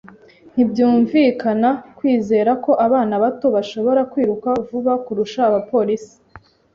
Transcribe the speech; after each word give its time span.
Ntibyumvikana 0.53 1.69
kwizera 1.97 2.51
ko 2.63 2.71
abana 2.85 3.13
bato 3.23 3.47
bashobora 3.55 4.01
kwiruka 4.11 4.49
vuba 4.67 4.93
kurusha 5.05 5.41
abapolisi. 5.49 6.13